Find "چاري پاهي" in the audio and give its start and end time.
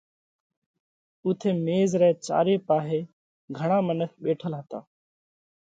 2.27-2.99